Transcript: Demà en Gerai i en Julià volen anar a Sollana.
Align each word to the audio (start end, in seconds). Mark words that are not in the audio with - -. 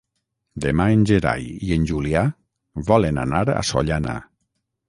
Demà 0.63 0.87
en 0.93 1.03
Gerai 1.11 1.45
i 1.67 1.69
en 1.77 1.85
Julià 1.91 2.25
volen 2.91 3.23
anar 3.27 3.47
a 3.59 3.63
Sollana. 3.73 4.21